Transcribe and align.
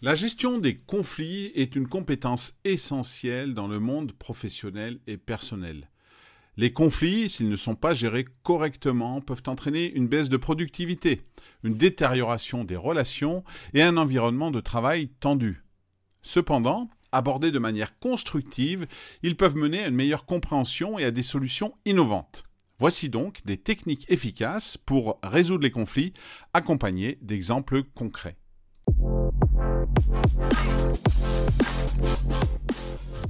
La 0.00 0.14
gestion 0.14 0.58
des 0.58 0.76
conflits 0.76 1.50
est 1.56 1.74
une 1.74 1.88
compétence 1.88 2.56
essentielle 2.62 3.52
dans 3.52 3.66
le 3.66 3.80
monde 3.80 4.12
professionnel 4.12 5.00
et 5.08 5.16
personnel. 5.16 5.90
Les 6.56 6.72
conflits, 6.72 7.28
s'ils 7.28 7.48
ne 7.48 7.56
sont 7.56 7.74
pas 7.74 7.94
gérés 7.94 8.26
correctement, 8.44 9.20
peuvent 9.20 9.42
entraîner 9.48 9.90
une 9.90 10.06
baisse 10.06 10.28
de 10.28 10.36
productivité, 10.36 11.22
une 11.64 11.74
détérioration 11.74 12.62
des 12.62 12.76
relations 12.76 13.42
et 13.74 13.82
un 13.82 13.96
environnement 13.96 14.52
de 14.52 14.60
travail 14.60 15.08
tendu. 15.18 15.64
Cependant, 16.22 16.88
abordés 17.10 17.50
de 17.50 17.58
manière 17.58 17.98
constructive, 17.98 18.86
ils 19.24 19.36
peuvent 19.36 19.56
mener 19.56 19.82
à 19.82 19.88
une 19.88 19.96
meilleure 19.96 20.26
compréhension 20.26 21.00
et 21.00 21.04
à 21.04 21.10
des 21.10 21.24
solutions 21.24 21.74
innovantes. 21.86 22.44
Voici 22.78 23.08
donc 23.08 23.44
des 23.46 23.56
techniques 23.56 24.06
efficaces 24.08 24.76
pour 24.76 25.18
résoudre 25.24 25.64
les 25.64 25.72
conflits, 25.72 26.12
accompagnés 26.54 27.18
d'exemples 27.20 27.82
concrets. 27.82 28.36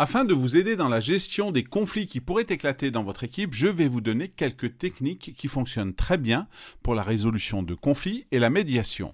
Afin 0.00 0.24
de 0.24 0.32
vous 0.32 0.56
aider 0.56 0.76
dans 0.76 0.88
la 0.88 1.00
gestion 1.00 1.50
des 1.50 1.64
conflits 1.64 2.06
qui 2.06 2.20
pourraient 2.20 2.46
éclater 2.48 2.92
dans 2.92 3.02
votre 3.02 3.24
équipe, 3.24 3.52
je 3.52 3.66
vais 3.66 3.88
vous 3.88 4.00
donner 4.00 4.28
quelques 4.28 4.78
techniques 4.78 5.34
qui 5.36 5.48
fonctionnent 5.48 5.92
très 5.92 6.18
bien 6.18 6.46
pour 6.84 6.94
la 6.94 7.02
résolution 7.02 7.64
de 7.64 7.74
conflits 7.74 8.24
et 8.30 8.38
la 8.38 8.48
médiation. 8.48 9.12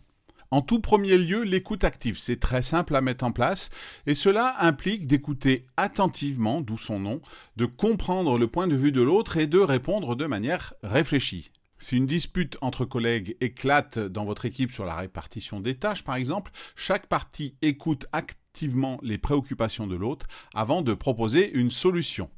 En 0.50 0.60
tout 0.60 0.80
premier 0.80 1.16
lieu, 1.16 1.42
l'écoute 1.42 1.84
active. 1.84 2.18
C'est 2.18 2.38
très 2.38 2.60
simple 2.60 2.94
à 2.96 3.00
mettre 3.00 3.24
en 3.24 3.32
place 3.32 3.70
et 4.06 4.14
cela 4.14 4.56
implique 4.60 5.06
d'écouter 5.06 5.64
attentivement, 5.78 6.60
d'où 6.60 6.76
son 6.76 7.00
nom, 7.00 7.22
de 7.56 7.64
comprendre 7.64 8.36
le 8.36 8.46
point 8.46 8.66
de 8.66 8.76
vue 8.76 8.92
de 8.92 9.00
l'autre 9.00 9.38
et 9.38 9.46
de 9.46 9.60
répondre 9.60 10.16
de 10.16 10.26
manière 10.26 10.74
réfléchie. 10.82 11.50
Si 11.78 11.96
une 11.96 12.06
dispute 12.06 12.58
entre 12.60 12.84
collègues 12.84 13.38
éclate 13.40 13.98
dans 13.98 14.26
votre 14.26 14.44
équipe 14.44 14.70
sur 14.70 14.84
la 14.84 14.96
répartition 14.96 15.60
des 15.60 15.76
tâches, 15.76 16.04
par 16.04 16.16
exemple, 16.16 16.52
chaque 16.76 17.06
partie 17.06 17.54
écoute 17.62 18.04
activement 18.12 18.43
les 19.02 19.18
préoccupations 19.18 19.86
de 19.86 19.96
l'autre 19.96 20.26
avant 20.54 20.82
de 20.82 20.94
proposer 20.94 21.52
une 21.52 21.70
solution. 21.70 22.30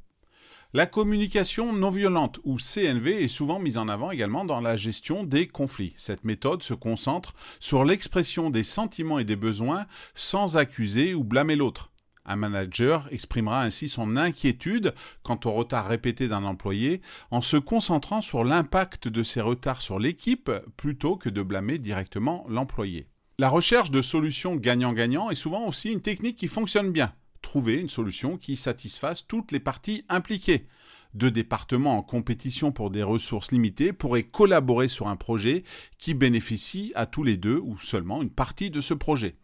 La 0.73 0.85
communication 0.85 1.71
non 1.71 1.91
violente 1.91 2.39
ou 2.43 2.57
CNV 2.57 3.23
est 3.23 3.29
souvent 3.29 3.57
mise 3.57 3.77
en 3.77 3.87
avant 3.87 4.11
également 4.11 4.43
dans 4.43 4.59
la 4.59 4.75
gestion 4.75 5.23
des 5.23 5.47
conflits. 5.47 5.93
Cette 5.95 6.25
méthode 6.25 6.61
se 6.61 6.73
concentre 6.73 7.33
sur 7.59 7.85
l'expression 7.85 8.49
des 8.49 8.63
sentiments 8.63 9.19
et 9.19 9.23
des 9.23 9.37
besoins 9.37 9.85
sans 10.13 10.57
accuser 10.57 11.13
ou 11.13 11.23
blâmer 11.23 11.55
l'autre. 11.55 11.91
Un 12.25 12.35
manager 12.35 13.07
exprimera 13.11 13.61
ainsi 13.61 13.87
son 13.87 14.17
inquiétude 14.17 14.93
quant 15.23 15.39
au 15.45 15.53
retard 15.53 15.87
répété 15.87 16.27
d'un 16.27 16.43
employé 16.43 17.01
en 17.31 17.39
se 17.39 17.55
concentrant 17.55 18.19
sur 18.19 18.43
l'impact 18.43 19.07
de 19.07 19.23
ces 19.23 19.39
retards 19.39 19.81
sur 19.81 19.99
l'équipe 19.99 20.51
plutôt 20.75 21.15
que 21.15 21.29
de 21.29 21.41
blâmer 21.41 21.77
directement 21.77 22.45
l'employé. 22.49 23.07
La 23.39 23.49
recherche 23.49 23.91
de 23.91 24.01
solutions 24.01 24.55
gagnant-gagnant 24.55 25.29
est 25.29 25.35
souvent 25.35 25.67
aussi 25.67 25.91
une 25.91 26.01
technique 26.01 26.37
qui 26.37 26.47
fonctionne 26.47 26.91
bien. 26.91 27.13
Trouver 27.43 27.79
une 27.79 27.89
solution 27.89 28.35
qui 28.35 28.55
satisfasse 28.55 29.27
toutes 29.27 29.51
les 29.51 29.59
parties 29.59 30.03
impliquées. 30.09 30.65
Deux 31.13 31.29
départements 31.29 31.99
en 31.99 32.01
compétition 32.01 32.71
pour 32.71 32.89
des 32.89 33.03
ressources 33.03 33.51
limitées 33.51 33.93
pourraient 33.93 34.23
collaborer 34.23 34.87
sur 34.87 35.07
un 35.07 35.15
projet 35.15 35.63
qui 35.99 36.15
bénéficie 36.15 36.91
à 36.95 37.05
tous 37.05 37.23
les 37.23 37.37
deux 37.37 37.59
ou 37.63 37.77
seulement 37.77 38.23
une 38.23 38.31
partie 38.31 38.71
de 38.71 38.81
ce 38.81 38.95
projet. 38.95 39.35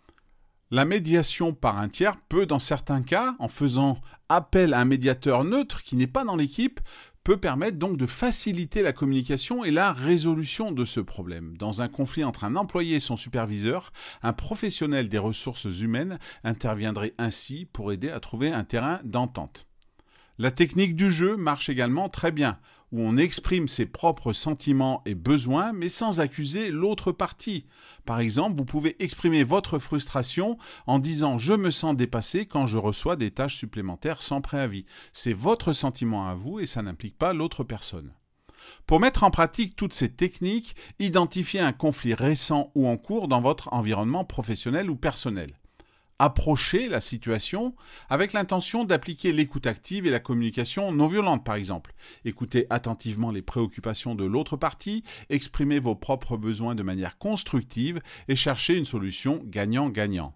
La 0.71 0.85
médiation 0.85 1.53
par 1.53 1.77
un 1.77 1.87
tiers 1.87 2.17
peut, 2.29 2.47
dans 2.47 2.57
certains 2.57 3.03
cas, 3.03 3.35
en 3.37 3.47
faisant 3.47 4.01
appel 4.27 4.73
à 4.73 4.79
un 4.79 4.85
médiateur 4.85 5.43
neutre 5.43 5.83
qui 5.83 5.95
n'est 5.97 6.07
pas 6.07 6.23
dans 6.23 6.35
l'équipe, 6.35 6.79
peut 7.23 7.37
permettre 7.37 7.77
donc 7.77 7.97
de 7.97 8.05
faciliter 8.05 8.81
la 8.81 8.93
communication 8.93 9.63
et 9.63 9.71
la 9.71 9.93
résolution 9.93 10.71
de 10.71 10.85
ce 10.85 10.99
problème. 10.99 11.55
Dans 11.57 11.81
un 11.81 11.87
conflit 11.87 12.23
entre 12.23 12.43
un 12.43 12.55
employé 12.55 12.97
et 12.97 12.99
son 12.99 13.15
superviseur, 13.15 13.93
un 14.21 14.33
professionnel 14.33 15.09
des 15.09 15.17
ressources 15.17 15.65
humaines 15.65 16.19
interviendrait 16.43 17.13
ainsi 17.17 17.65
pour 17.71 17.91
aider 17.91 18.09
à 18.09 18.19
trouver 18.19 18.51
un 18.51 18.63
terrain 18.63 18.99
d'entente. 19.03 19.67
La 20.37 20.51
technique 20.51 20.95
du 20.95 21.11
jeu 21.11 21.37
marche 21.37 21.69
également 21.69 22.09
très 22.09 22.31
bien 22.31 22.57
où 22.93 23.01
on 23.01 23.17
exprime 23.17 23.67
ses 23.67 23.87
propres 23.87 24.33
sentiments 24.33 25.01
et 25.07 25.15
besoins, 25.15 25.73
mais 25.73 25.89
sans 25.89 26.21
accuser 26.21 26.69
l'autre 26.69 27.11
partie. 27.11 27.65
Par 28.05 28.19
exemple, 28.19 28.55
vous 28.55 28.65
pouvez 28.65 28.95
exprimer 29.03 29.43
votre 29.43 29.79
frustration 29.79 30.59
en 30.85 30.99
disant 30.99 31.39
je 31.39 31.53
me 31.53 31.71
sens 31.71 31.95
dépassé 31.95 32.45
quand 32.45 32.67
je 32.67 32.77
reçois 32.77 33.15
des 33.15 33.31
tâches 33.31 33.57
supplémentaires 33.57 34.21
sans 34.21 34.41
préavis. 34.41 34.85
C'est 35.11 35.33
votre 35.33 35.73
sentiment 35.73 36.29
à 36.29 36.35
vous 36.35 36.59
et 36.59 36.67
ça 36.67 36.83
n'implique 36.83 37.17
pas 37.17 37.33
l'autre 37.33 37.63
personne. 37.63 38.13
Pour 38.85 38.99
mettre 38.99 39.23
en 39.23 39.31
pratique 39.31 39.75
toutes 39.75 39.95
ces 39.95 40.13
techniques, 40.13 40.75
identifiez 40.99 41.61
un 41.61 41.73
conflit 41.73 42.13
récent 42.13 42.71
ou 42.75 42.87
en 42.87 42.97
cours 42.97 43.27
dans 43.27 43.41
votre 43.41 43.73
environnement 43.73 44.23
professionnel 44.23 44.91
ou 44.91 44.95
personnel 44.95 45.57
approcher 46.23 46.87
la 46.87 47.01
situation 47.01 47.75
avec 48.09 48.31
l'intention 48.31 48.85
d'appliquer 48.85 49.33
l'écoute 49.33 49.67
active 49.67 50.05
et 50.05 50.09
la 50.09 50.21
communication 50.21 50.91
non 50.91 51.07
violente, 51.07 51.43
par 51.43 51.55
exemple. 51.55 51.93
Écoutez 52.23 52.65
attentivement 52.69 53.31
les 53.31 53.41
préoccupations 53.41 54.15
de 54.15 54.23
l'autre 54.23 54.55
partie, 54.55 55.03
exprimez 55.29 55.79
vos 55.79 55.95
propres 55.95 56.37
besoins 56.37 56.75
de 56.75 56.83
manière 56.83 57.17
constructive 57.17 58.01
et 58.29 58.37
cherchez 58.37 58.77
une 58.77 58.85
solution 58.85 59.41
gagnant-gagnant. 59.43 60.33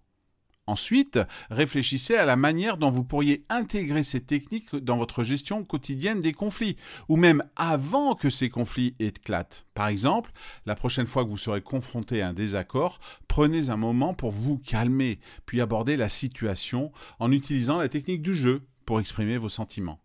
Ensuite, 0.68 1.18
réfléchissez 1.50 2.16
à 2.16 2.26
la 2.26 2.36
manière 2.36 2.76
dont 2.76 2.92
vous 2.92 3.06
pourriez 3.06 3.46
intégrer 3.48 4.04
ces 4.04 4.20
techniques 4.20 4.76
dans 4.76 4.98
votre 4.98 5.24
gestion 5.24 5.64
quotidienne 5.64 6.20
des 6.20 6.34
conflits, 6.34 6.76
ou 7.08 7.16
même 7.16 7.42
avant 7.56 8.16
que 8.16 8.30
ces 8.30 8.50
conflits 8.50 8.94
éclatent. 9.00 9.66
Par 9.74 9.88
exemple, 9.88 10.34
la 10.66 10.76
prochaine 10.76 11.08
fois 11.08 11.24
que 11.24 11.30
vous 11.30 11.38
serez 11.38 11.62
confronté 11.62 12.22
à 12.22 12.28
un 12.28 12.34
désaccord, 12.34 13.00
prenez 13.30 13.70
un 13.70 13.78
moment 13.78 14.14
pour 14.14 14.32
vous 14.32 14.58
calmer, 14.58 15.20
puis 15.46 15.62
aborder 15.62 15.96
la 15.96 16.10
situation 16.10 16.92
en 17.20 17.32
utilisant 17.32 17.78
la 17.78 17.88
technique 17.88 18.22
du 18.22 18.36
jeu 18.36 18.68
pour 18.86 19.00
exprimer 19.00 19.38
vos 19.38 19.50
sentiments. 19.50 20.02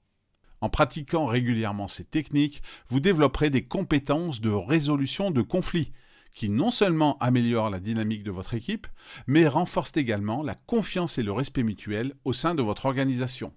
En 0.60 0.68
pratiquant 0.68 1.26
régulièrement 1.26 1.88
ces 1.88 2.04
techniques, 2.04 2.62
vous 2.88 3.00
développerez 3.00 3.50
des 3.50 3.64
compétences 3.64 4.40
de 4.40 4.50
résolution 4.50 5.32
de 5.32 5.42
conflits 5.42 5.90
qui 6.34 6.48
non 6.48 6.70
seulement 6.70 7.18
améliore 7.18 7.70
la 7.70 7.80
dynamique 7.80 8.24
de 8.24 8.30
votre 8.30 8.54
équipe, 8.54 8.86
mais 9.26 9.46
renforce 9.48 9.92
également 9.96 10.42
la 10.42 10.54
confiance 10.54 11.18
et 11.18 11.22
le 11.22 11.32
respect 11.32 11.62
mutuel 11.62 12.14
au 12.24 12.32
sein 12.32 12.54
de 12.54 12.62
votre 12.62 12.86
organisation. 12.86 13.52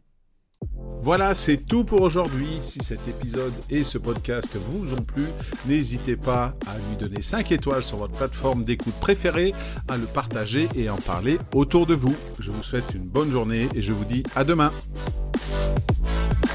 Voilà, 1.02 1.36
c'est 1.36 1.58
tout 1.58 1.84
pour 1.84 2.02
aujourd'hui. 2.02 2.58
Si 2.62 2.80
cet 2.84 3.08
épisode 3.08 3.53
et 3.69 3.84
ce 3.84 4.00
podcast 4.00 4.56
vous 4.56 4.94
ont 4.94 5.03
plu, 5.03 5.25
n'hésitez 5.68 6.16
pas 6.16 6.56
à 6.66 6.78
lui 6.78 6.96
donner 6.97 7.22
5 7.22 7.52
étoiles 7.52 7.84
sur 7.84 7.97
votre 7.97 8.18
plateforme 8.18 8.63
d'écoute 8.63 8.96
préférée, 8.96 9.53
à 9.88 9.97
le 9.97 10.07
partager 10.07 10.68
et 10.75 10.90
en 10.90 10.97
parler 10.97 11.38
autour 11.53 11.86
de 11.86 11.94
vous. 11.94 12.16
Je 12.40 12.50
vous 12.50 12.63
souhaite 12.63 12.96
une 12.96 13.06
bonne 13.06 13.31
journée 13.31 13.69
et 13.75 13.84
je 13.84 13.94
vous 13.94 14.06
dis 14.06 14.24
à 14.36 14.44
demain. 14.44 14.72